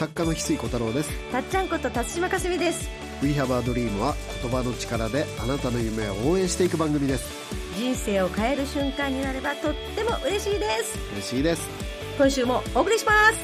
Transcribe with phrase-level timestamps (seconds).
[0.00, 1.10] 作家の翡翠小太郎です。
[1.30, 2.88] たっちゃんこと辰島かすみです。
[3.22, 7.28] We Have a Dream は言葉の力であなたの夢を応援していく番組です。
[7.76, 10.98] 人生を変える瞬間になればとっても嬉しいです。
[11.12, 11.68] 嬉しいです。
[12.16, 13.36] 今週もお送りします。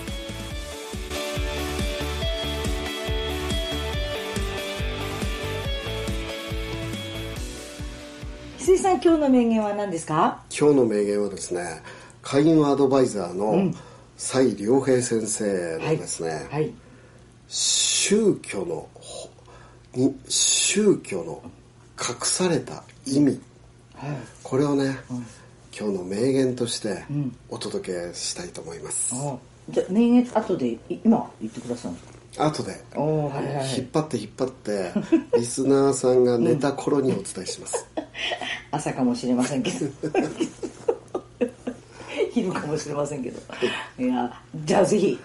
[8.61, 10.41] 翡翠さん今日の名言は何ですか？
[10.59, 11.82] 今日の名言はですね
[12.23, 13.74] 開運アドバイザーの
[14.16, 16.73] 蔡良平先生のですね、はい。
[17.48, 18.88] 宗教の
[20.29, 21.43] 宗教の
[21.98, 23.41] 隠された意味。
[23.95, 24.16] はい。
[24.43, 24.97] これをね、
[25.79, 27.05] 今日の名言として
[27.51, 29.37] お届けしたいと思います、あ
[29.69, 31.93] じゃあ名言後でい今言ってください。
[32.38, 33.05] 後では
[33.41, 33.79] いはいはい。
[33.79, 34.93] 引っ張って引っ張って
[35.37, 37.87] リスナーさんが寝た頃にお伝えします、
[38.73, 39.87] 朝かもしれませんけど
[42.36, 43.40] 昼かもしれませんけど。
[43.98, 44.06] い。
[44.06, 44.30] や
[44.65, 45.18] じゃあぜひ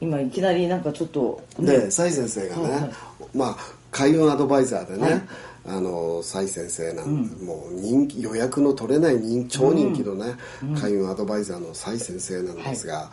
[0.00, 2.72] 今いきなりなんかちょっとで蔡先生がね、はい。
[2.72, 2.90] はい
[3.34, 3.56] まあ
[3.90, 5.26] 開運アドバイザーでね、
[5.66, 10.36] あの蔡先生なん、もう人気予約の取れない人超人気のね、
[10.80, 13.10] 開運アドバイザーの蔡先生なんですが、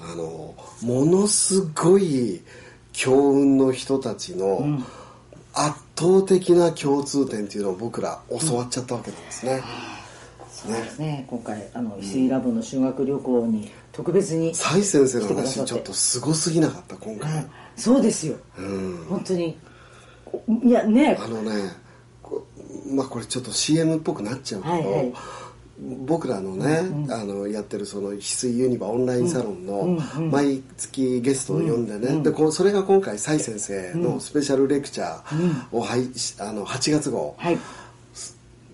[0.00, 2.40] あのものすごい
[2.92, 4.78] 強運の人たちの
[5.54, 9.62] 圧倒的な共通点っていうのを僕ら教わっちゃったわけなんですね。
[10.62, 11.24] そうですね。
[11.28, 18.36] 今回あの翡翠ラボの修学旅行に特別に蔡先生の話ちょっとすごすぎなかった今回、はいそうですよ。
[18.58, 19.06] うん。
[19.08, 19.58] 本当に。
[20.62, 21.18] いやね。
[21.18, 21.70] あのね
[22.22, 22.46] こ
[22.94, 25.12] まあこれちょっと CM っぽくなっちゃうけど、はいはい。
[26.04, 29.98] 僕らのね、あのやってるその翡翠ユニバオンラインサロンの
[30.30, 37.58] 毎月ゲストを呼んでね、でこうそれが今回蔡先生のスペシャルレクチャーを、はいしあの8月号、はい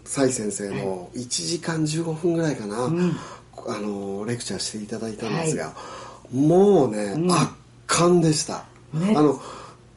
[0.08, 2.88] 蔡先生の1時間15分ぐらいかな、あ
[3.78, 5.74] のレクチャーしていただいたんですが、
[6.32, 7.52] もうね、圧
[7.86, 9.14] 巻でした、ね。
[9.14, 9.38] あの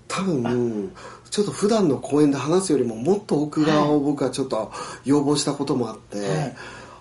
[0.09, 0.91] 多分
[1.30, 4.74] ちょっと普段の講演で話すよりももっと奥側を僕はちょっと
[5.06, 6.56] 要望したこともあって、はい。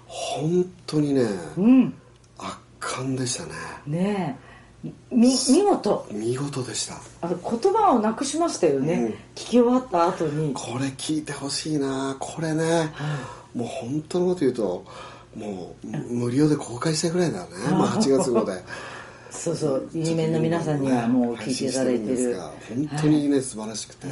[0.06, 1.22] 本当にね、
[1.56, 1.94] うん。
[2.38, 3.50] 圧巻でしたね。
[3.88, 4.49] ねえ。
[4.49, 4.49] み
[5.10, 6.06] 見事。
[6.10, 6.94] 見事でした。
[7.20, 9.06] あの言葉をなくしましたよね、うん。
[9.08, 10.54] 聞き終わった後に。
[10.54, 12.16] これ聞いてほしいな。
[12.18, 12.92] これね、
[13.54, 14.84] もう本当のこと言うと
[15.36, 18.52] もう無料で公開したいぐらいだよね、まあ、8月号で。
[19.30, 19.88] そうそう。
[19.92, 22.06] 二面の皆さんにはもう聞いていただいてる。
[22.06, 24.08] てんですが本当にね、素晴らしくて、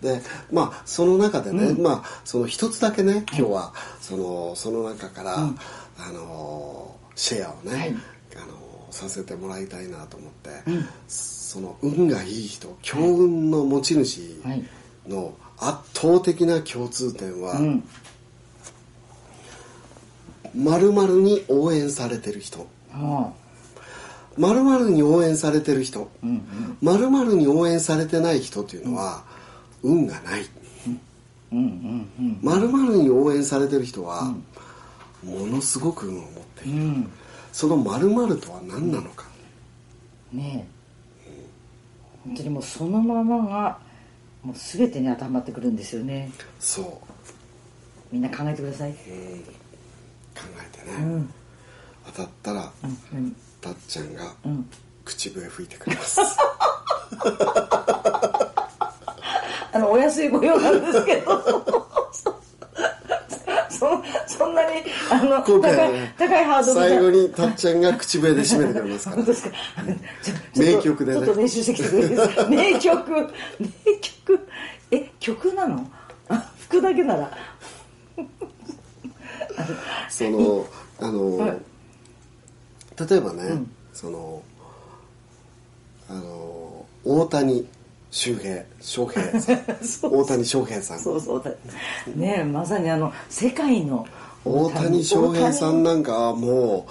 [0.00, 7.96] でまあその中でね、まあその一つだけね今日はそのその中から、あのシェアをね、はい。
[8.36, 10.50] あのさせてもらいたいなと思って、
[11.08, 14.64] その運がいい人強運の持ち主はい。
[15.08, 17.84] の圧倒的な共通点は、うん。
[20.54, 22.68] 〇〇に応援されてる人。
[22.92, 23.32] あ
[24.38, 26.08] 〇〇に応援されてる人。
[26.80, 29.24] 〇〇に応援されてない人というのは
[29.82, 30.44] 運がない。
[31.50, 34.34] 〇〇に応援されてる人は
[35.24, 36.30] ものすごく運を持っ
[36.62, 37.10] ている、うん
[37.54, 39.26] その〇〇とは何なのか、
[40.32, 40.66] ね
[41.24, 41.30] え。
[42.24, 43.78] 本当にもうそのままが
[44.42, 46.32] もう全てに当てはまってくるんですよね。
[46.58, 46.86] そう。
[48.10, 48.92] みんな考えてください。
[48.92, 48.98] 考
[50.36, 51.32] えてね、うん。
[52.06, 54.68] 当たったら、うんたっちゃんがん。
[55.04, 56.20] 口笛吹いてくれます、
[59.72, 61.40] あのお安いご用なんですけど
[63.70, 64.82] そそんなに
[65.14, 69.16] あの今回はね高いハードル最後にたっちゃんが口笛で締めてくれますから。
[69.22, 69.56] 本当ですか？
[70.56, 71.18] 名曲でね。
[71.26, 72.46] ちょっと練習してきてくれるんですか？
[72.48, 73.10] 名曲。
[73.12, 73.26] 名
[74.00, 74.48] 曲。
[74.90, 75.86] え曲なの？
[76.28, 77.30] あ吹くだけなら。
[80.08, 80.66] その
[81.00, 81.50] あの、はい。
[83.08, 84.42] 例えばね、その
[86.08, 87.66] あの大谷
[88.10, 89.22] 周平翔平。
[89.40, 90.98] さん大谷翔平さん。
[91.00, 91.42] そうそう。
[91.42, 91.50] だ
[92.14, 94.06] ねえまさにあの世界の
[94.44, 96.86] 大谷翔平さんなんかはも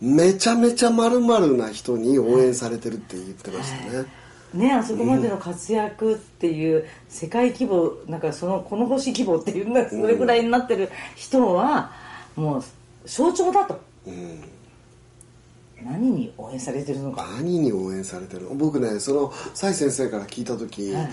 [0.00, 1.20] うめちゃめちゃまる
[1.56, 4.06] な人に応援されてるって言ってましたね、
[4.54, 11.92] ねあそこまでの活躍っていう世界規模なんかそのこの星規模っていうそれぐらいになってる人は
[12.36, 12.64] もう
[13.06, 13.80] 象徴だと。
[14.06, 14.42] うん
[15.82, 17.26] 何に応援されてるのか。
[17.36, 18.54] 何に応援されてるの？
[18.54, 21.10] 僕ねその蔡先生から聞いた時、はい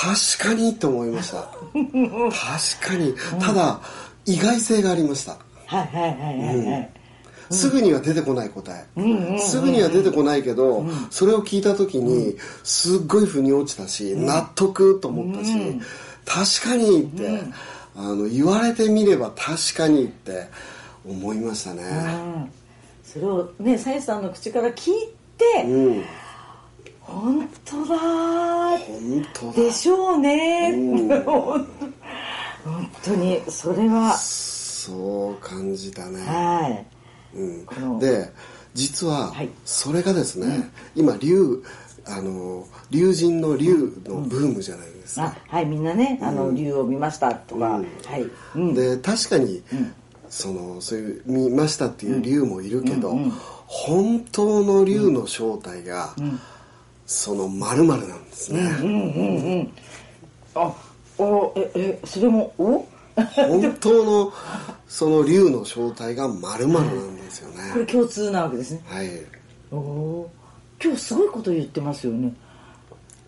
[0.00, 1.42] 確かにと思いました。
[1.76, 3.14] 確かに。
[3.38, 3.80] ただ
[4.24, 5.36] 意外性がありました。
[5.66, 6.90] はいはいはいはいはい、
[7.50, 15.52] すぐには出てこない答え、すぐには出てこないけど、それを聞いた時にすっごい腑に落ちたし、納得と思ったし、
[16.24, 17.42] 確かにって、
[17.94, 20.48] あの言われてみれば確かにって
[21.06, 22.50] 思いましたね、うん。
[23.04, 24.94] それをねさゆさんの口から聞い
[25.36, 26.04] て、うん
[27.10, 27.98] 本当だ
[28.78, 29.52] 本当だ。
[29.52, 30.70] でしょうね。
[30.74, 31.08] うん
[32.64, 33.42] 本当に。
[33.48, 34.16] それは。
[34.16, 36.86] そう感じたね、はい。
[37.36, 37.98] うん。
[37.98, 38.30] で
[38.74, 39.48] 実ははい。
[39.64, 41.62] それがですね、今竜
[42.06, 47.86] あの竜神の竜のブームじゃないですか、あはいみんなねあの竜を見ましたとか、うん。
[48.06, 49.62] はい、うん、で確かに、
[50.28, 53.16] そのそういう見ましたっていう竜もいるけど、
[53.66, 56.14] 本当の竜の正体が、
[57.12, 59.68] その〇〇なんですね、
[60.54, 60.72] あ
[61.18, 62.86] おええそれもお？
[63.16, 64.32] 本当の
[64.86, 68.82] その竜の正体が〇〇なんですよね、これ共通なわけですね。
[68.86, 69.10] はい。
[69.72, 70.30] おお
[70.82, 72.32] 今日すごいこと言ってますよね。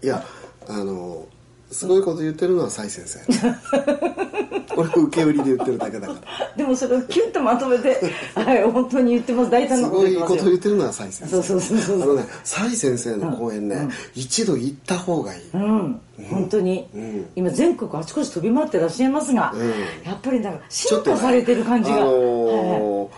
[0.00, 0.24] いや
[0.68, 1.26] あの
[1.72, 3.20] すごいこと言ってるのは蔡先生。
[4.76, 6.20] 俺受け売りで言ってるだけだから。
[6.56, 8.00] でもそれをキュッとまとめて
[8.34, 9.50] はい本当に言ってます。
[9.50, 10.50] 大胆すなことごいこと言ってますよ。
[10.50, 11.30] 言ってるのは蔡先生。
[11.30, 12.02] そうそうそうそう。
[12.02, 17.26] あのね蔡先生の講演ね、一度行った方がいい、うん、本当に、ん。
[17.36, 19.68] 今全国あちこち飛び回ってらっしゃいますが、うん。
[20.04, 23.08] やっぱりなんかちょっとね進化されてる感じが、あのはい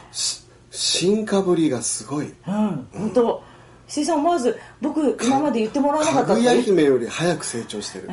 [0.71, 2.27] 進化ぶりがすごい。
[2.27, 2.87] うん。
[2.93, 3.43] 本当。
[3.89, 8.09] 石井さん思わず僕今まで言ってもらわなかったかぐや姫より早く成長してる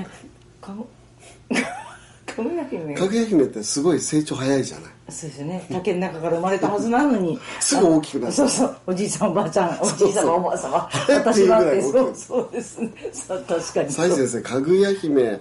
[0.62, 1.56] かぐ
[2.34, 2.96] かぐや姫。
[2.96, 4.92] かぐや姫ってすごい成長早いじゃない。
[5.10, 5.68] そうですよね。
[5.72, 7.40] 竹の中から生まれたはずなのに。
[7.60, 8.34] すぐ大きくなる。
[8.34, 8.76] そうそう。
[8.88, 12.92] おじいさんおばあちゃんおじいさまおばあさまっていう私はってそうそうですね。
[13.12, 13.92] そう確かに。
[13.92, 15.40] 蔡先生かぐや姫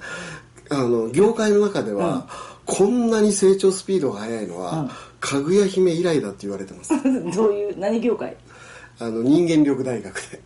[0.70, 2.26] あの業界の中では、
[2.64, 4.88] こんなに成長スピードが速いのは、
[5.18, 6.90] かぐや姫以来だって言われてます。
[7.34, 8.36] どういう何業界？
[9.00, 10.40] あの人間力大学で。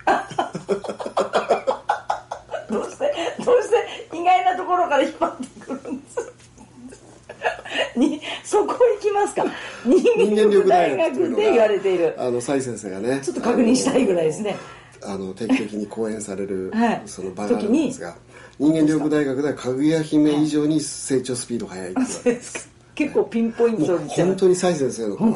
[2.70, 3.14] どうして？
[3.44, 3.76] どうして？
[4.14, 6.32] 意外なところから引っ張ってくるんです。
[7.96, 9.44] にそこ行きますか。
[9.84, 12.14] 人人間力大学で言われている。
[12.18, 13.20] あの蔡先生がね。
[13.22, 14.56] ちょっと確認したいぐらいですね。
[15.02, 17.02] あの定期的に講演される、 はい。
[17.06, 18.16] その場があるんですが
[18.58, 22.68] 人間力大学ではかぐや姫以上に成長スピードが速いって言われてます。
[22.94, 25.34] 結構ピンポイント本当に蔡先生の講演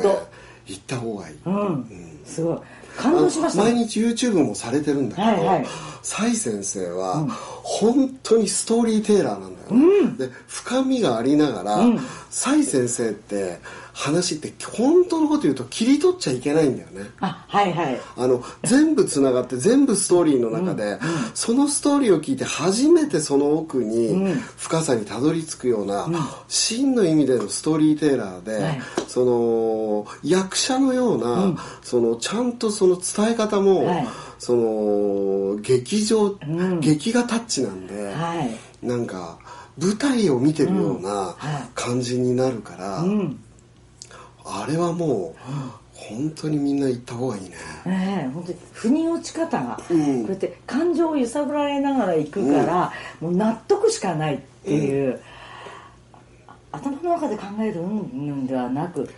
[0.66, 1.86] 行った方がいい、うん。
[2.24, 2.58] すごい。
[2.96, 5.66] 感動しました毎日 YouTube もされてるんだけど、はいはい
[6.08, 7.26] 蔡先生は
[7.62, 11.86] 本当にストーリーテイラーなんだよね、で深みがありながら
[12.30, 13.58] 蔡、先生って
[13.92, 17.10] 話って本当のこと言うと切り取っちゃいけないんだよね。
[17.20, 18.00] あはいはい。
[18.16, 20.98] あの全部つながって全部ストーリーの中で、
[21.34, 26.08] そのストーリーを聞いて初めてその奥に深さにたどり着くような、
[26.48, 28.80] 真の意味でのストーリーテイラーで、はい。
[29.08, 34.08] その役者のような、そのちゃんとその伝え方も、はい
[34.38, 36.36] その劇場、
[36.80, 38.86] 劇画タッチなんで、はい。
[38.86, 39.38] なんか
[39.80, 41.68] 舞台を見てるようなはい。
[41.74, 43.40] 感じになるから、うん。
[44.44, 45.40] あれはもう、
[45.94, 47.56] 本当にみんな行った方がいいね。
[47.86, 50.22] ええ本当に腑に落ち方が、うん。
[50.22, 55.20] こうやって感情を揺さぶられながら行くから、もう納得しかないっていう、
[56.70, 59.08] 頭の中で考えるうんではなく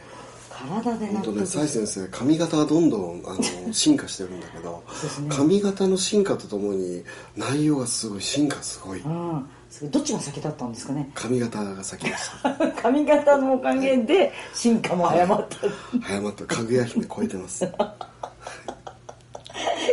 [0.68, 4.82] 体で納本当ね、得蔡先生髪型はどんどんあの進化してるんだけど、
[5.22, 5.28] ね。
[5.28, 7.02] 髪型の進化とともに
[7.36, 9.46] 内容がすごい進化すごい、うん
[9.92, 11.08] どっちが先だったんですかね。
[11.14, 12.52] 髪型が先でした。
[12.82, 15.56] 髪型のおかげで進化も早まった。
[16.02, 16.44] 早まった。
[16.44, 17.64] かぐや姫超えてます。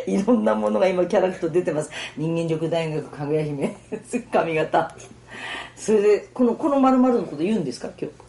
[0.08, 1.92] いろんなものが今キャラクター出てます。
[2.18, 3.78] 人間力大学かぐや姫
[4.32, 4.96] 髪型。
[5.76, 8.27] それでこのこののこと言うんですか今日？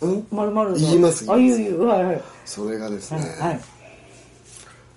[0.00, 0.26] うん？
[0.30, 0.76] 〇〇の。
[0.76, 1.62] 言いますあ言います。
[1.62, 1.86] 言う言う。
[1.86, 2.22] はいはい。
[2.44, 3.60] それがですね、はいはい。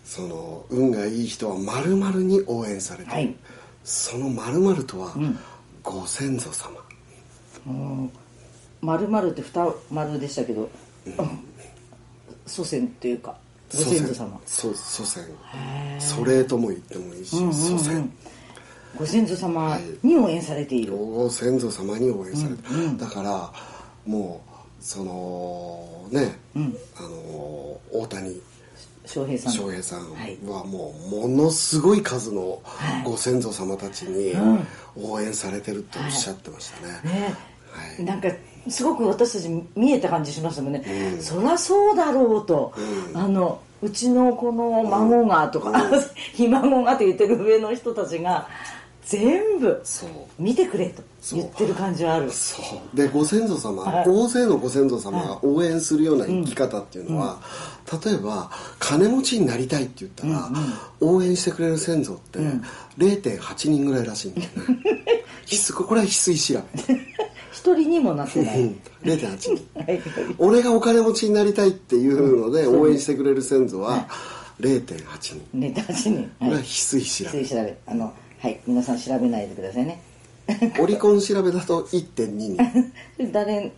[0.04, 3.36] その運がいい人は丸々に応援されてる、はい。
[3.84, 5.14] その丸々とは、
[5.84, 6.80] ご先祖様。
[8.82, 10.70] 丸々って二丸でしたけど、
[12.46, 13.38] 祖先というか
[13.72, 14.40] ご先祖様。
[14.46, 15.24] 祖祖先。
[16.00, 18.12] 祖霊とも言ってもいいし、祖先。
[18.98, 22.64] ご先祖様に応援されている、ご先祖様に応援されて、
[22.98, 23.54] だから
[24.06, 24.49] もう
[24.80, 26.36] そのね、
[26.98, 27.10] あの
[27.92, 28.42] 大谷。
[29.06, 29.54] 翔平さん。
[29.54, 30.38] 翔平さんはい。
[30.46, 32.62] はもうものすごい数の
[33.04, 34.34] ご先祖様たちに
[34.96, 37.02] 応援されてるっておっしゃってましたね。
[37.04, 37.36] ね。
[37.72, 38.04] はい。
[38.04, 38.30] なんか
[38.68, 40.84] すごく私たち見えた感じしましたもんね、
[41.20, 42.74] そりゃそうだろうと、
[43.14, 45.90] あのうちのこの孫がとか、
[46.34, 48.48] ひ孫がと言ってる上の人たちが
[49.10, 50.10] 全部そう。
[50.38, 51.02] 見てくれと
[51.34, 52.32] 言ってる感じはある。
[52.32, 52.62] そ
[52.94, 52.96] う。
[52.96, 54.08] でご先祖様、はい。
[54.08, 57.40] 大勢のご先祖様が応援するような生き方っていうのは、
[58.06, 60.52] 例えば金持ちになりたいって言ったら、
[61.02, 62.38] 応援してくれる先祖って
[63.00, 65.24] 0.8人ぐらいらしいんだよね。
[65.74, 66.94] これは翡翠調べ
[67.52, 68.82] 一人にもなってない、うん。
[69.04, 69.52] 0.8人。
[69.74, 70.02] はい。
[70.38, 74.08] 俺がお金持ちになりたいっていうので応援してくれる先祖は、
[74.60, 75.42] 0.8人。
[75.54, 76.32] ネタ8人。
[76.38, 80.02] これは翡翠調べ翡翠調べあのはい皆さん調べないでくださいね。
[80.80, 82.56] オリコン調べだと1.2
[83.18, 83.72] 人 誰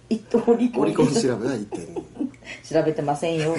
[0.48, 0.82] オリコン。
[0.82, 2.02] オリコン調べは1.2
[2.72, 3.56] 調べてませんよ。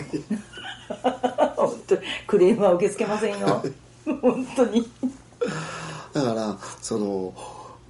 [1.57, 3.63] 本当クレームは受け付けませんよ。
[4.05, 4.89] 本当に。
[6.13, 7.35] だからその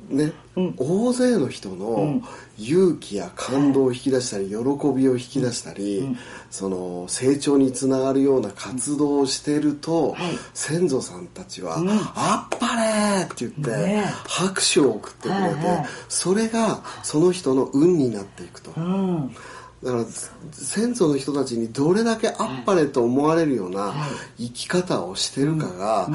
[0.09, 0.32] ね、
[0.76, 2.21] 大勢の人の
[2.59, 6.16] 勇気や感動を引き出したり、喜びを引き出したり、
[6.50, 10.16] その成長につながるような活動をしてると、
[10.54, 11.76] 先祖さんたちは
[12.14, 14.12] 「あっぱれ!」って言って、ね。
[14.26, 18.73] 拍手を送ってくれて、それがその人の運になっていくと。
[18.76, 19.35] うん。
[19.82, 20.04] だから
[20.52, 23.92] 先祖の人たちにどれだけあっぱれと思われるような
[24.38, 26.09] 生き方をしてるかが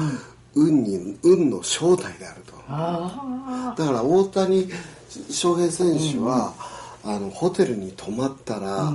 [0.58, 2.54] 運に運の正体であると。
[2.68, 4.68] あだから大谷
[5.30, 6.52] 翔平選手は、
[7.04, 8.92] あのホテルに泊まったら、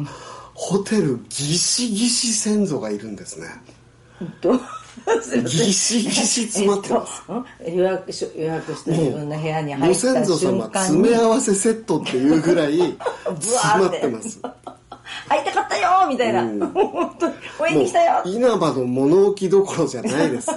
[0.53, 3.47] ホテルぎしぎし先祖がいるんですね。
[4.21, 4.59] あと
[5.21, 7.23] すいませんぎしぎし詰まってます。
[7.61, 7.75] えっとん？
[7.77, 12.77] 予約し予約した自分の部屋に入ごった先祖瞬様詰め合わせセットっていうぐらい
[13.39, 14.39] 詰まってます。
[15.29, 16.59] 会いたかったよみたいな、うん。
[16.73, 17.33] 本当に。
[17.59, 20.49] 応援に来たよ稲葉の物置どころじゃないです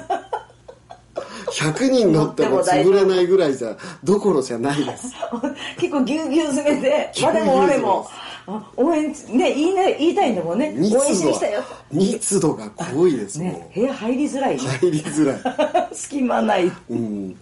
[1.50, 5.14] 100人乗っても潰れないぐらいじゃどころじゃないです。
[5.78, 8.06] 結構ぎゅうぎゅう詰めて我も我も
[8.46, 10.72] あ 応援ね言いな言いたいんだもんね。
[10.76, 14.62] 密応援し度に来たよは密度が濃いですもん、ね部屋入りづらいね。
[14.62, 15.88] 入りづらい。
[15.92, 16.70] 隙間ない。
[16.90, 17.36] うん、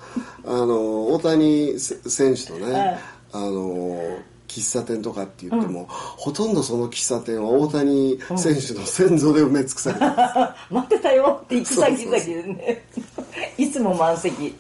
[0.46, 2.99] あの大谷せ選手とね、はい。
[3.32, 4.00] あの
[4.61, 12.84] 喫茶店とかって言っても、ほとんどその喫茶店は大谷選手の先祖で埋め尽くされてま 待ってたよって行く先々でね。
[13.58, 14.54] いつも満席、い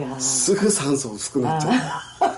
[0.00, 1.72] やすすぐ酸素薄くなっちゃう。
[1.72, 2.34] ー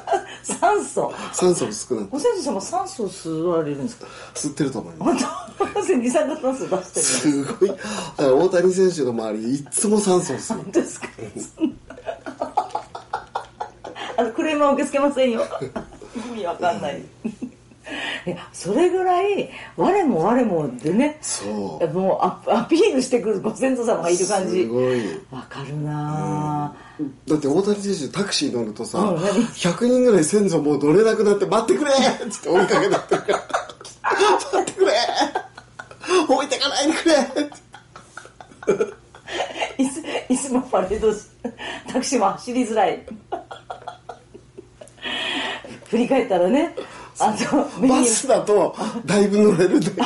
[0.60, 1.12] 酸素？
[1.32, 4.06] 酸素薄くなってご先生様酸素吸われるんですか？
[4.34, 5.24] 吸ってると思います。
[5.58, 7.68] 本当二酸化炭素出してるすごい。
[7.70, 7.82] だか
[8.18, 10.56] ら大谷選手の周りいっつも酸素を吸う。
[10.58, 11.08] 本当ですか？
[14.18, 15.42] あのクレームは受け付けませんよ。
[15.42, 15.64] 意
[16.36, 17.02] 味わかんない。
[18.26, 21.88] いやそれぐらい我も我もでねそう。
[21.92, 22.16] も
[22.48, 24.62] うアアピールしてくるご先祖様がいる感じ。
[24.62, 25.20] すごい。
[25.30, 26.74] わかるなあ、
[27.28, 31.94] だって大谷選手タクシー乗るとさ、うん何？100人ぐらい先祖もう乗れなくなって待ってくれっ
[32.28, 33.14] つって追いかけてって。
[33.14, 33.38] るから
[34.52, 34.92] 待ってくれ
[36.28, 37.14] 置いてかないでくれ
[39.84, 41.26] いついつもパレードし
[41.86, 43.06] タクシーも走りづらい
[45.88, 46.74] 振り返ったらね。
[47.18, 47.94] あと目に。
[48.00, 49.78] バスだとだいぶ乗れる。
[49.78, 50.02] んだけど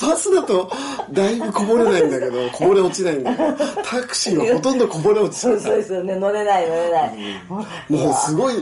[0.00, 0.70] バスだと
[1.12, 7.12] だいぶこぼれないんだけどこぼれ落ちないんだけどタクシーはほとんどこぼれ落ちそうるそうですよね乗れない乗れない、
[7.88, 8.54] もうすごい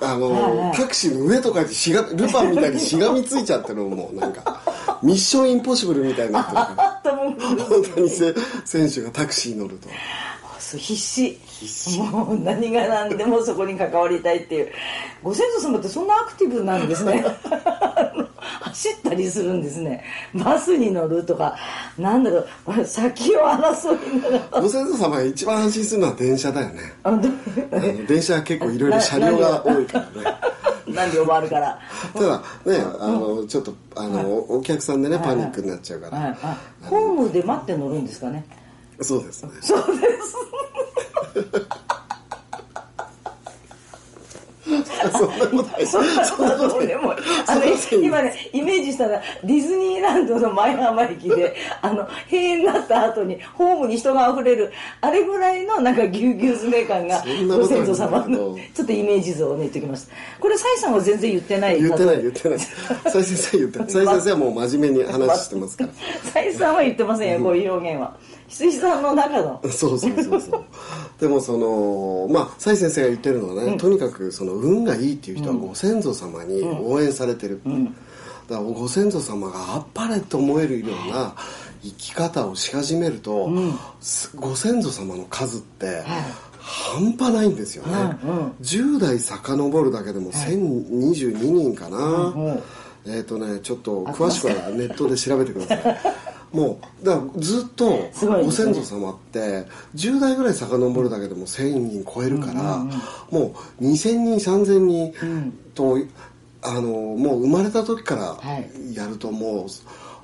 [0.00, 4.60] あの、タクシーの上とかにしがルパンみたいにしがみついちゃってるのもうなんか。
[5.04, 7.16] ミッションインポッシブルみたいになってる
[7.58, 8.34] 大谷 せ
[8.64, 9.88] 選手がタクシー乗ると
[10.78, 11.38] 必死。
[11.98, 14.72] もう何が何でもそこに関わりたいっていう。
[15.22, 17.24] ご先祖様ってそんなアクティブなんですね。
[18.40, 20.04] 走ったりするんですね。
[20.34, 21.56] バスに乗るとか。
[21.98, 22.84] なんだろう。
[22.84, 28.04] 先を争いながらご先祖様が一番安心するのは電車だよね。
[28.06, 30.54] 電車は結構いろいろ車両が多いからね。
[30.86, 31.78] 何両もあるから。
[32.12, 38.44] ただねあのちょっとあのお客さんでねパニックになっちゃうかはいらあホームで待って乗るんですかね
[39.00, 39.44] そうです。
[39.44, 40.36] ねそうです。
[45.12, 45.86] そんなことない。
[45.86, 46.06] そん
[46.48, 47.62] なことでもあの
[48.02, 60.14] 今ねイメージしたらディズニーランドの前浜駅で あの閉園になった後にホームに人が溢れるあれぐらいのなんかぎゅうぎゅう詰め感がご先祖様のちょっとイメージ像をね言ってきました。
[60.40, 62.58] これ蔡さんは全然言ってない言ってない言ってない。
[62.58, 63.88] 蔡先生言ってない。
[63.88, 65.90] 蔡先生はもう真面目に話してますから。
[66.32, 68.16] 蔡さんは言ってませんよこういう表現は
[68.54, 69.60] 羊さんの中の。
[69.70, 70.64] そうそうそうそう。
[71.20, 77.60] でもそのまあ蔡先生が言ってるのはね、とにかくその運がいいっていう人はご先祖様に応援されてる、
[78.48, 81.34] だからご先祖様があっぱれと思えるような
[81.82, 83.50] 生き方をし始めると、
[84.00, 86.04] すご先祖様の数って、
[86.60, 88.16] 半端ないんですよね、
[88.62, 92.34] 10代遡るだけでも1022人かな、
[93.06, 96.00] えっ、とねちょっと詳しくはネットで調べてください
[96.54, 102.78] もうだからずっとすご先祖様って10代ぐらい遡るだけでも1000人超えるから、
[103.30, 105.98] もう2000人3000人と、
[106.62, 108.94] あのもう生まれた時からはい。
[108.94, 109.68] やるともう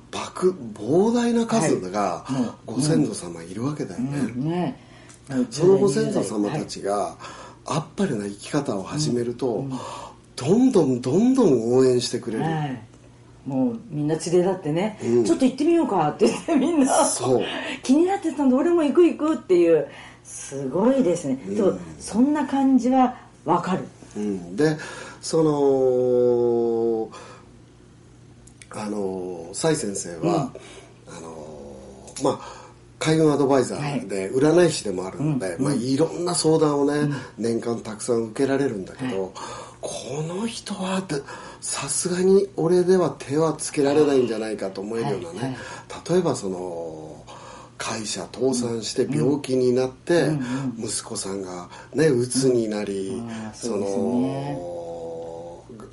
[0.09, 2.25] 爆膨大な数が
[2.65, 4.79] ご先祖様いるわけだよね、ね。
[5.49, 7.17] そのご先祖様たちが
[7.65, 9.65] あっぱれな生き方を始めると、
[10.37, 12.81] どんどんどんどん応援してくれる、はい
[13.45, 17.43] もうみんな連れ立ってね、ちょっと行ってみようかって言ってみんなそう。
[17.83, 19.87] 気になってたんで俺も行く行くっていう
[20.23, 23.87] すごいですね、そうそんな感じはわかる。
[24.15, 24.77] うん、で
[25.21, 27.09] その
[28.73, 30.51] あの蔡先生は、
[31.07, 31.73] あの
[32.23, 32.61] まあ
[32.99, 39.33] 開運アドバイザーで占い師でもあるので、いまあ、いろんな相談をね、年間たくさん受けられるんだけど、
[39.81, 41.15] この人はって
[41.61, 45.57] さすがに俺では手はつけられないんじゃないかと思えるようなね、
[46.09, 47.23] 例えばその
[47.77, 50.31] 会社倒産して病気になって、
[50.77, 53.21] 息子さんがね鬱になり、
[53.53, 54.90] その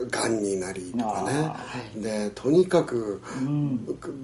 [0.06, 1.56] がんになりとかね、は
[1.96, 2.00] い。
[2.00, 3.20] でとにかく、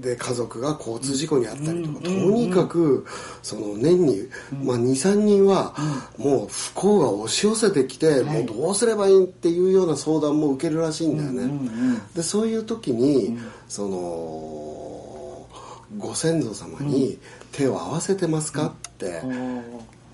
[0.00, 3.04] で家族が交通事故にあったりとか、とにかく
[3.42, 4.28] その年に、
[4.62, 5.74] まあ、23人は
[6.16, 11.50] もう不幸が押し寄せてきて、もうどうすればいいっていうような相談も受けるらしいんだよね。
[12.14, 13.36] でそういう時に、
[13.68, 15.48] その
[15.98, 17.18] ご先祖様に
[17.52, 19.22] 手を合わせてますかって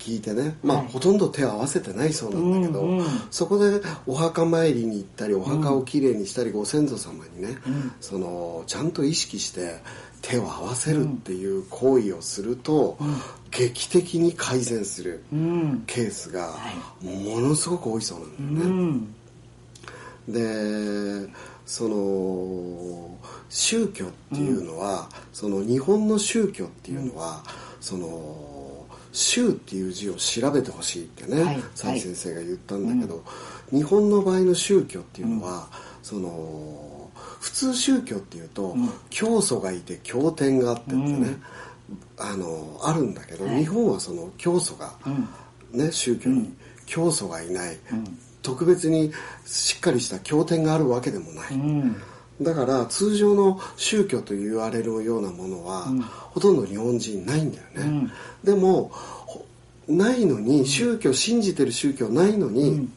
[0.01, 0.87] 聞いてね、まあ、はい。
[0.87, 3.05] ほとんど手を合わせてないそうなんだけど、うんうん。
[3.29, 7.57] そこでお墓参りに行ったりお墓をきれいにしたり、ご先祖様にね、
[7.99, 9.79] そのちゃんと意識して
[10.21, 12.97] 手を合わせるっていう行為をすると、
[13.51, 15.83] 劇的に改善するうん。
[15.85, 16.55] ケースが
[17.01, 19.13] ものすごく多いそうなんだよね。
[20.27, 21.25] うん。
[21.27, 21.29] で
[21.65, 23.17] その
[23.49, 27.43] 宗教っていうのは、その日本の宗教っていうのは、
[27.79, 28.50] その
[29.11, 33.23] 宗っていう字を調べてほしいってね、はい蔡先生が言ったんだけど、
[33.71, 35.67] 日本の場合の宗教っていうのは、
[36.01, 38.75] その普通宗教っていうと、
[39.09, 41.37] 教祖がいて経典があってってね、
[42.17, 44.93] あのあるんだけど、日本はその教祖が、
[45.71, 46.53] ね、宗教に
[46.85, 47.77] 教祖がいない、
[48.41, 49.11] 特別に
[49.45, 51.95] しっかりした経典があるわけでもない、うん
[52.41, 55.87] だから通常の宗教と言われるようなものは、
[56.31, 58.11] ほとんど日本人ないんだよね、
[58.43, 59.45] でもほ
[59.87, 62.89] ないのに宗教信じてる宗教ないのに、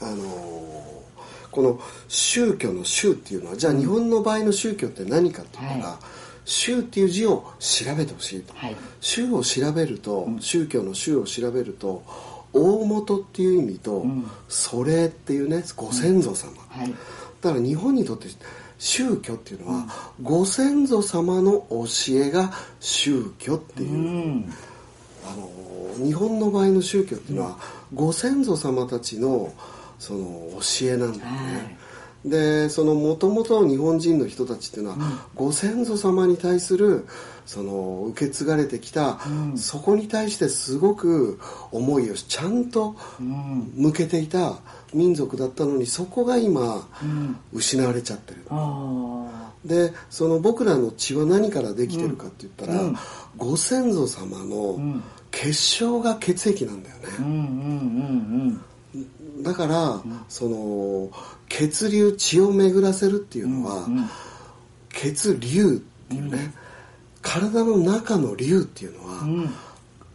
[0.00, 0.56] あのー
[1.56, 5.98] この宗教の宗っていうのはじゃあ日本の場合の宗教って何かって言ったら、は
[6.44, 8.76] 宗っていう字を調べてほしいと、はい。
[9.00, 12.04] 宗を調べると、宗教の宗を調べると
[12.52, 14.04] 大元っていう意味と、
[14.48, 16.94] 祖霊っていうねご先祖様、はい
[17.40, 18.28] だから日本にとって
[18.78, 19.86] 宗教っていうのは、
[20.22, 23.96] ご先祖様の教えが宗教っていう、う
[24.28, 24.52] ん。
[25.24, 27.58] あの日本の場合の宗教っていうのは、
[27.94, 29.52] ご先祖様たちの
[29.98, 31.78] その教えなんだよね。
[32.26, 34.96] でそのもともと日本人の人たちっていうのは、
[35.34, 37.06] ご先祖様に対する
[37.46, 39.20] その受け継がれてきた、
[39.54, 41.38] そこに対してすごく
[41.70, 42.96] 思いをちゃんと
[43.74, 44.58] 向けていた
[44.92, 46.88] 民族だったのにそこが今、
[47.52, 48.44] 失われちゃってる。
[48.50, 52.92] あでその僕らの血は何からできてるかって言ったら、
[53.36, 58.58] ご先祖様の結晶が血液なんだよね、
[59.36, 59.42] あうんうん。
[59.42, 61.10] うんだから、その
[61.48, 63.86] 血流血を巡らせるっていうのは、
[64.90, 66.54] 血流っていうね、
[67.22, 69.48] 体の中の流っていうのは、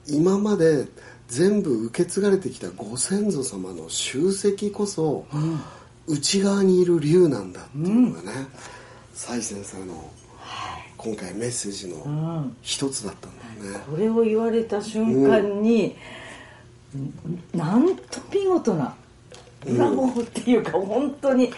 [0.08, 0.88] 今まで
[1.28, 5.26] 全部受け継がれてきたご先祖様の集積こそ、
[6.08, 8.32] 内側にいる流なんだっていうのがね
[9.14, 10.12] 蔡、先生の
[10.98, 12.58] 今回メッセージのん。
[12.62, 13.84] 一つだったんだよね。
[13.90, 15.96] これを言われた瞬間に、
[17.54, 18.96] なんと見事な
[19.66, 21.52] ブラボーっていうか、本当に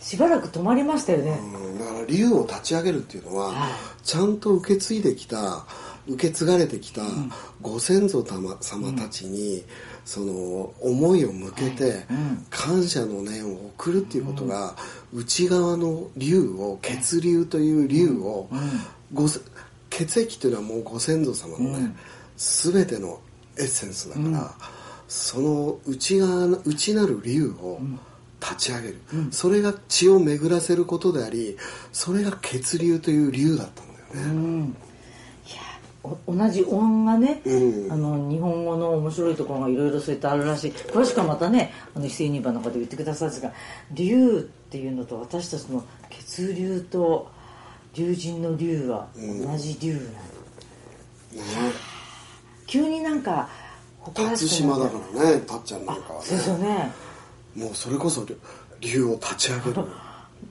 [0.00, 3.52] しばらく止まりましたよね、うんだから竜を立ち上げるっていうのは、
[4.02, 5.66] ちゃんと受け継いできた
[6.08, 7.02] 受け継がれてきた
[7.60, 9.62] ご先祖様様たちに、
[10.04, 12.06] その思いを向けて
[12.48, 14.74] 感謝の念を送るっていうことが、
[15.12, 18.48] 内側の竜を血流という竜を、
[19.12, 19.28] ご
[19.90, 21.94] 血液っていうのはもうご先祖様のね、
[22.38, 23.20] 全ての
[23.58, 24.54] エッセンスだから、
[25.08, 27.80] その内側の内なる竜を
[28.40, 31.56] 立ち上げる、それが血を巡らせることであり
[31.92, 34.72] それが血流という竜だったんだよね、
[36.26, 37.92] お同じ音がね、うん。
[37.92, 40.70] あの日本語の面白いところがいろいろそういったあるらしい。
[40.70, 43.52] 詳しくはまたねあの非正人番の方で言ってくださるんですが
[43.92, 47.28] 竜っていうのと私たちの血流と
[47.94, 50.02] 龍神の竜は同じ竜なん。
[50.02, 50.12] ね
[52.66, 53.48] 急になんか
[54.14, 56.68] 辰島だからねたっちゃんなんかはそうですよね。
[56.68, 56.92] ね
[57.56, 58.26] もうそれこそ
[58.80, 59.86] 竜を立ち上げる。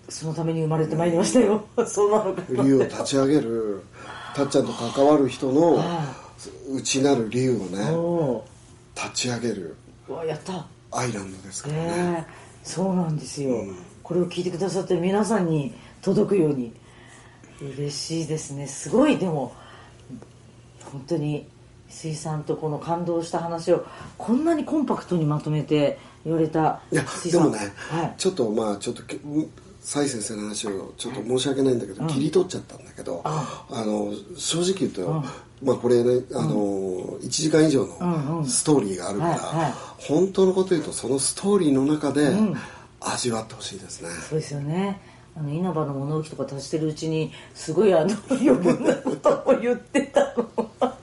[0.10, 1.65] そのために生まれてまいりましたよ。
[1.88, 2.63] そうなのかな。
[2.63, 3.84] 竜を立ち上げる。
[4.36, 6.15] たっちゃんと関わる人のは
[6.70, 8.43] 内なる竜をねお
[8.96, 9.76] 立ち上げる。
[10.08, 10.65] ーうわやった。
[10.91, 12.34] アイランドですからね、ええ。
[12.63, 13.63] そうなんですよ、
[14.04, 16.74] これを聞いてくださってる皆さんに届くように。
[17.62, 18.67] 嬉しいですね。
[18.67, 19.54] すごいでも
[20.91, 21.48] 本当に
[21.89, 23.86] 石井さんとこの感動した話を
[24.17, 29.17] こんなにコンパクトにまとめて言われたいやでもね、はい、ちょっとまあちょっとけ
[29.88, 35.23] 蔡先生の話をちょっと申し訳ないんだけど、切り取っちゃったんだけど、あの正直言うと、
[35.63, 36.52] まあこれねあの、
[37.21, 39.73] 1時間以上のストーリーがあるから、はいはい。
[39.97, 42.36] 本当のこと言うとそのストーリーの中で
[43.00, 45.00] 味わってほしいですね、そうですよね。
[45.38, 50.97] あの稲葉の物置とか足してるうちにすごいあの余分なことを言ってたの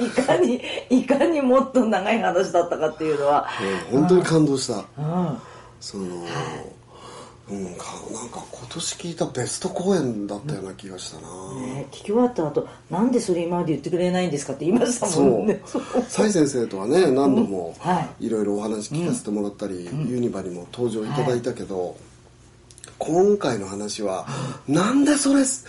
[0.00, 3.46] いかにいかにもっと長い話だったかっていうのは、
[3.92, 5.38] うん本当に感動した、うん、
[5.80, 11.28] その、うん、かなんか今年聞いたベスト公演だったような気がしたな、
[11.60, 15.60] ね聞き終わった後なんでそれ今まで言ってくれないんですかって言いましたもんね。
[16.08, 17.74] 蔡先生とはね何度も
[18.20, 18.26] い。
[18.26, 21.96] いろいろお話聞かせてもらったり、ユニバにも登場いただいたけど、
[23.00, 24.26] 今回の話は、
[24.68, 25.66] なんでそれす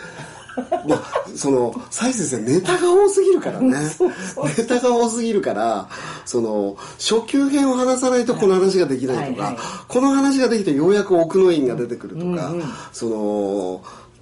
[0.88, 3.78] まあその蔡先生ネタが多すぎるからね。
[4.58, 5.88] ネタが多すぎるから
[6.26, 9.64] その初級編を話さないとこの話ができないとか、はいはい。
[9.88, 12.52] この話ができてようやく奥の院が出てくるとか、
[12.92, 13.82] その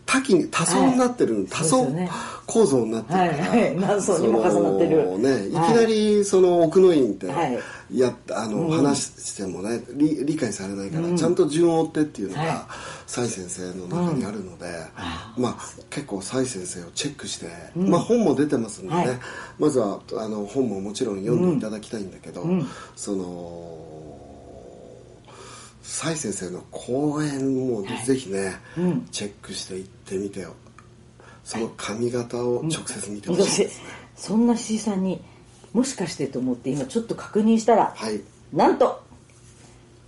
[0.09, 2.09] 多岐多層になってる、多層そうですよね。
[2.47, 3.59] 構造になってるから、はい。
[3.59, 5.03] はい何層にも重なってる。
[5.03, 7.59] そのね、いきなりその奥の院ってはい。
[7.93, 12.67] やっあの、話してもね理理解されないから、ちゃんと順を追ってっていうのが、は
[13.05, 14.65] 蔡先生の中にあるので、
[15.37, 15.55] まあ
[15.91, 17.45] 結構蔡先生をチェックして、
[17.75, 19.19] まあ本も出てますのでね、はい。
[19.59, 22.43] まずはあの本ももちろん読んでいただきたいんだけど、
[22.95, 23.88] その
[25.81, 28.55] 蔡先生の講演もぜひね、
[29.11, 30.53] チェックしていってみてよ。
[31.43, 33.71] その髪型を直接見てほしいね、
[34.15, 35.19] そんな石井さんに
[35.73, 38.21] もしかしてと思って今ちょっと確認したら、はい。
[38.53, 39.03] なんと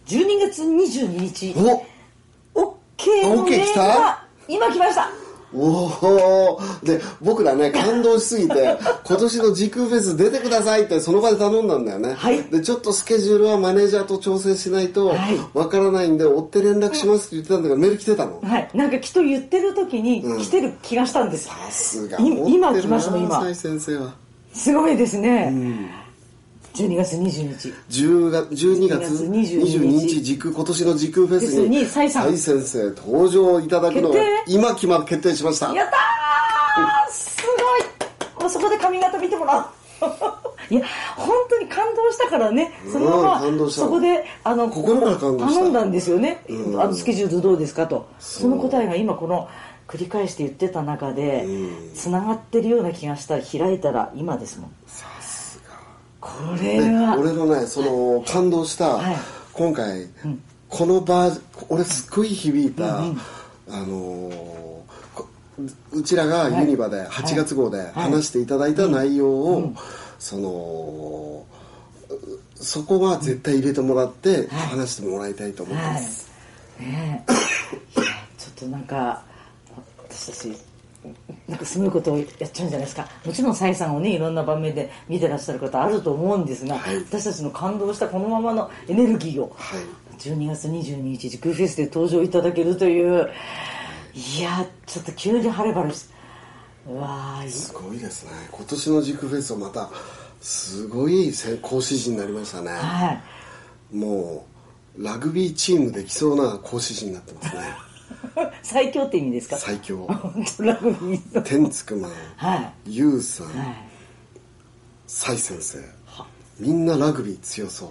[0.06, 1.56] 12月22日。
[1.58, 2.78] お。
[3.02, 5.10] OK のメーが今来ました
[5.54, 12.44] おおで僕らね感動しすぎて 今年の時空フェス出てくださいってその場で頼んだんだよね、はい。
[12.44, 15.18] でちょっとスケジュールはマネージャーと調整しないとはい。
[15.54, 18.40] わからないんで追って連絡しますって言ってたんだけどメール来てたの。
[18.42, 18.70] はい。
[18.74, 22.18] なんかきっと言ってる時に来てる気がしたんです、さすが。
[22.20, 23.42] い今来ましたもん今。
[23.42, 24.14] 蔡先生は。
[24.54, 25.54] すごいですね、
[26.74, 27.74] 12月20日。
[27.90, 35.74] 10月12月22 22日時空今年の時空フェスにに蔡先生登場いただくのが今決ま決定しました。
[35.74, 37.12] やったー！
[37.12, 37.42] す
[38.40, 38.42] ごい。
[38.42, 39.66] もうそこで髪型見てもらおう。
[40.70, 40.86] いや
[41.18, 42.72] 本当に感動したからね。
[42.90, 45.60] そのままそこであの心から感動した。
[45.60, 46.82] 頼んだんですよね、うん。
[46.82, 48.08] あのスケジュールどうですかと。
[48.20, 49.50] その答えが今この
[49.88, 51.46] 繰り返して言ってた中で
[51.94, 53.36] つながってるような気がした。
[53.36, 54.72] ら開いたら今ですもん
[56.22, 56.30] こ
[56.62, 59.16] れでは俺のねその感動した、はい。
[59.54, 60.08] 今回、
[60.70, 63.02] このバージ俺すっごい響いた、あ
[63.70, 64.42] のー
[65.14, 65.28] こ
[65.92, 69.74] うちらがユニバで8月号で話していただいた内容を、
[70.20, 71.46] その
[72.56, 76.32] そこは絶対入れてもらって話してもらいたいと思ってます、
[76.80, 78.00] ねえ。
[78.00, 79.24] いやちょっとなんか
[80.08, 80.71] 私たち
[81.48, 83.08] なんかすごいことをやっちゃうんじゃないですか。
[83.26, 86.98] もちろん蔡さんをねいろんな場面で見てらっしゃる方あると思うんですが、はい。
[86.98, 89.82] 私たちの感動したこのままのエネルギーを、はい。
[90.20, 93.32] 12月22日時空フェスで登場いただけるという
[94.14, 96.14] いやちょっと急に晴れ晴れして
[96.88, 98.32] うわすごいですね。
[98.52, 99.90] 今年の軸フェスはまた
[100.40, 103.20] すごい先行指示になりましたね、は
[103.94, 103.96] い。
[103.96, 104.46] も
[104.98, 107.64] うラグビーチームできそうな講師陣になってますね
[108.64, 109.58] 最強って意味ですか？
[109.58, 110.08] 最強。
[110.60, 111.42] ラグビーの。
[111.42, 112.96] 天竺マンはい。
[112.96, 113.48] ユウさん。
[113.48, 113.56] はい。
[115.08, 115.78] 蔡先生。
[116.60, 117.90] みんなラグビー強そう。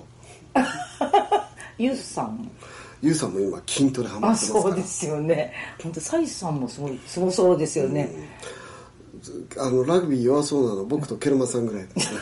[1.83, 2.51] ユウさん。
[3.03, 4.63] ユウさんも今筋トレハマあってますから。
[4.65, 5.53] そうですよね。
[5.83, 8.11] 本当蔡さんもすごいすごそうですよね、
[9.59, 12.21] あのラグビー弱そうなの僕とケルマさんぐらいですね。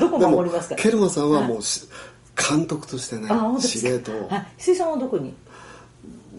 [0.00, 0.76] どこ守りますか？
[0.76, 1.86] ケルマさんはもうし
[2.56, 3.28] 監督としてね
[3.60, 4.12] 司令塔。
[4.28, 5.34] はい水さんはどこに？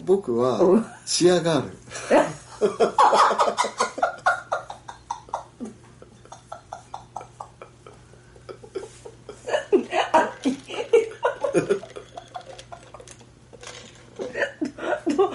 [0.04, 0.86] 僕はうん。
[1.06, 1.70] チアガール。
[15.16, 15.32] どど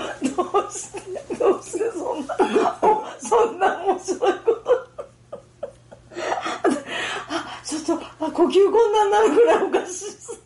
[0.67, 0.99] うして
[1.35, 2.35] どうしてそんな
[2.81, 4.87] おそんな面白いこと。
[7.29, 7.93] あちょっと
[8.25, 10.41] あ呼吸困難になるぐらいおかしいです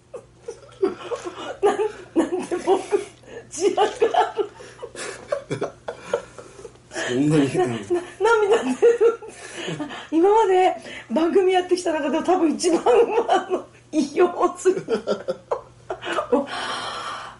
[1.63, 1.77] なん
[2.15, 2.79] なんで僕
[3.49, 4.49] 自白がある
[6.91, 7.29] そん
[7.67, 7.85] なに、うん
[8.19, 8.77] 涙出る。
[9.79, 10.75] あ今まで
[11.11, 12.81] 番組やってきた中で多分一番
[13.29, 14.85] あの異様する。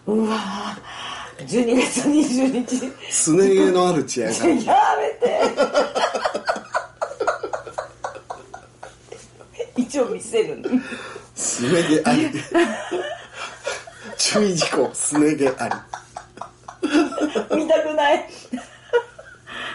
[0.06, 1.48] おわー。
[1.48, 2.92] 12月20日。
[3.12, 5.42] すね毛のあるチアガールやめて。
[9.76, 10.70] 一応見せるの。
[11.36, 12.30] すね毛あり。
[14.18, 15.76] 注意事項すね毛あり。
[17.58, 18.30] 見たくない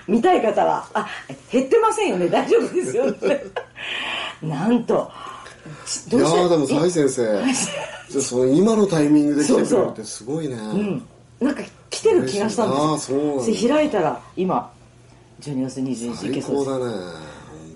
[0.08, 1.06] 見たい方はあ
[1.52, 2.28] 減ってませんよね。
[2.28, 3.10] 大丈夫ですよ。
[3.12, 3.42] ね
[4.42, 5.10] なんと
[6.10, 8.20] いやーでも蔡先生。
[8.20, 10.54] その今のタイミングで来てくれるってすごいね。
[10.54, 11.06] うん。
[11.40, 14.72] なんか来てる気がしたんですああそうなん開いたら今
[15.40, 16.90] 12月21日最いけそう高で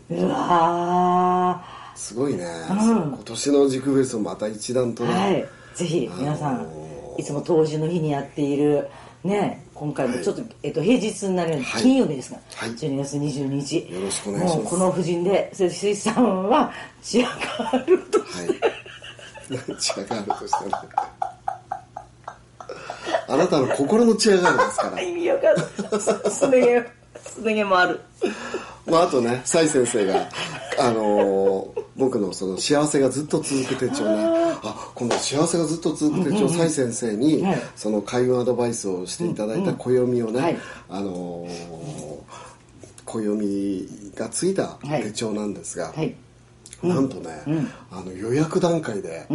[0.08, 1.64] すだねうわ
[1.94, 2.76] すごいね、うん。
[2.76, 5.46] 今年の軸フェスもまた一段とはい。
[5.74, 7.20] ぜひ皆さん、あのー。
[7.20, 8.88] いつも当時の日にやっている
[9.22, 11.82] ね今回もちょっと、えっと、平日になるようにはい。
[11.82, 12.70] 金曜日ですが、はい。
[12.70, 13.92] 12月22日。
[13.92, 14.56] よろしくお願いします。
[14.58, 18.20] もうこの婦人で鈴木さんはチアガールと。
[18.20, 18.24] は
[19.74, 19.80] い。
[19.80, 20.72] チアガールとしてね。
[23.26, 25.02] あなたの心のチアガールですから。
[25.02, 26.30] 意味わかんない。
[26.30, 28.00] すね毛すね毛もある。
[28.86, 30.28] まあ、あとね、蔡先生が、
[30.78, 34.24] あのー僕のその幸せがずっと続く手帳ね。
[34.64, 40.58] あ、この幸せがずっと続く手帳、蔡先生にはい、その開運アドバイスをしていただいた暦をね、はい。
[40.88, 42.22] あのー
[43.04, 46.14] 暦がついた手帳なんですが、はい。
[46.82, 47.42] なんとね、
[47.90, 49.26] あの予約段階で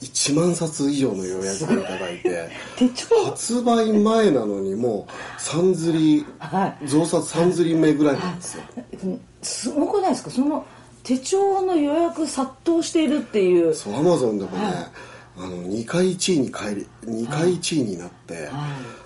[0.00, 2.48] 1万冊以上の予約をいただいて
[3.26, 8.62] 発売前なのにもう3釣り、は増刷3釣り目ぐらいなんですよ。
[9.42, 10.30] すごくないですか？
[10.30, 10.64] その
[11.08, 13.72] 手帳の予約殺到しているっていう。
[13.74, 14.58] そうアマゾンでもね、
[15.38, 18.50] あの2回1位に帰り2回1位になって、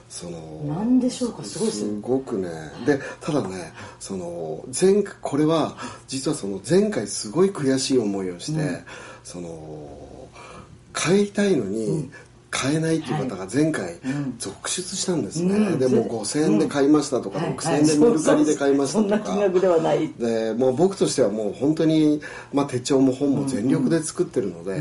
[0.09, 1.45] そのなんでしょうか？
[1.45, 2.01] すごいです。
[2.01, 2.49] ごくね。
[2.85, 5.77] でただねその前これは
[6.09, 8.83] 実はその前回すごい悔しい思いをして、
[9.23, 10.29] その
[10.93, 12.11] 買いたいのに、
[12.53, 13.99] 買えないっていう方が前回
[14.39, 15.79] 続出したんですね、うん。
[15.79, 20.13] でも5000円で買いましたとか、はい6000円でメルカリで買いましたとか、そんな金額ではない。
[20.19, 22.21] でもう僕としてはもう本当に、
[22.53, 24.81] まあ、手帳も本も全力で作ってるので、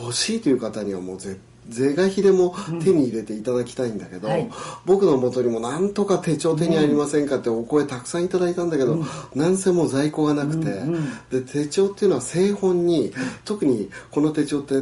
[0.00, 4.50] 欲しいという方にはもうぜ是が非でも手に入れていただきたいんだけど、はい。
[4.84, 10.82] 僕の元にもなんとか手帳手に入りませんかってお声たくさんいただいたんだけど、なんせもう在庫がなくて、
[11.30, 13.12] で手帳っていうのは製本に
[13.44, 14.74] 特にこの手帳って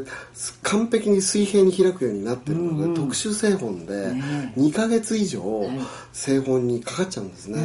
[0.62, 4.12] 完璧に水平に開くようになってるので、特殊製本で
[4.56, 5.42] 2ヶ月以上
[6.12, 7.60] 製本にかかっちゃうんですね、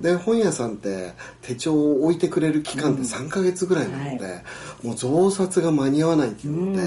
[0.00, 4.42] で本屋さんって手帳を置いてくれる期間って3ヶ月ぐらいなので、
[4.82, 6.82] もう増刷が間に合わないっていうので、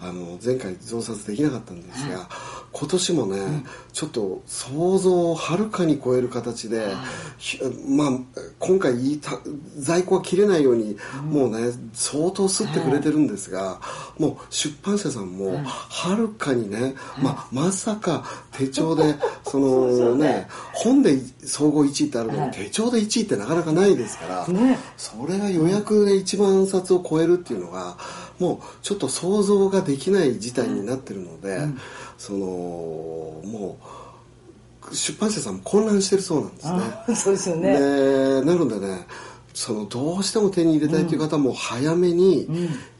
[0.00, 2.28] あの前回増刷できなかったんですが、
[2.72, 6.88] 今年もね、ちょっと想像をはるかに超える形で、
[7.38, 8.10] ひまあ
[8.58, 9.38] 今回言いた
[9.78, 13.80] 在庫が切れないように、もうね相当吸ってくれてるんですが、
[14.18, 20.48] もう出版社さんもはるかにね、まあまさか手帳で そのね。
[20.72, 24.78] 本で総合1位ってあるのに、手帳で1位ってなかなかないですから、ね。
[24.96, 27.96] それが予約で1万冊を超えるっていうのが
[28.38, 31.60] もうちょっと想像ができない事態になってるので、
[32.18, 33.78] そのも
[34.90, 36.80] う出版社さんも混乱してるそうなんですね。
[37.08, 37.78] あそうですよね。
[37.78, 39.06] でなのでね
[39.54, 42.46] そのどうしても手に入れたいという方も早めに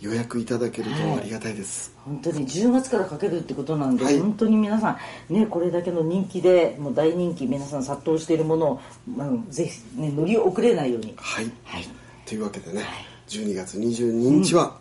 [0.00, 1.92] 予約いただけるとありがたいです。
[2.04, 4.18] 本当に10月からかけるってことなんで、はい。
[4.18, 8.80] 本当に皆さんねこれだけの人気でもう大人気皆さん殺到しているものを、
[9.14, 11.12] まあ、ぜひね乗り遅れないように。
[11.18, 11.86] はい、はい。
[12.24, 12.84] というわけでね、
[13.28, 14.76] 12月22日は、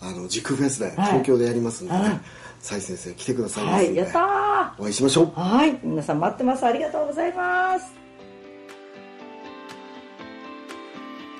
[0.00, 2.20] あの軸フェスで東京でやりますので、はい
[2.60, 5.26] 蔡先生来てくださいますので、はいやったお会いしましょう。
[5.26, 5.78] ーはい。
[5.82, 6.66] 皆さん待ってます。
[6.66, 7.86] ありがとうございます。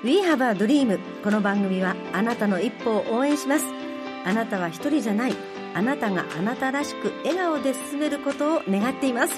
[0.01, 3.65] We have a dream この番組はあなたの一歩を応援します。
[4.25, 5.35] あなたは一人じゃない。
[5.75, 9.33] あなたがあなたらしく笑顔で進めることを願っています。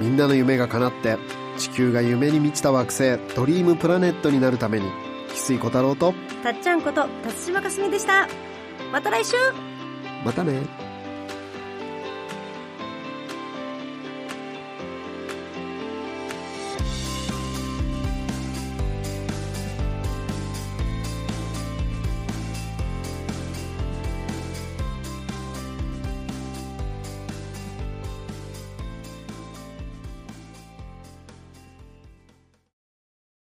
[0.00, 1.18] みんなの夢が叶って
[1.56, 4.86] 地球が夢に満ちた惑星ドリームプラネットになるために
[5.38, 8.28] 翡翠小太郎とたっちゃんこと辰島かすみでした。
[8.92, 9.36] また来週。
[10.24, 10.87] またね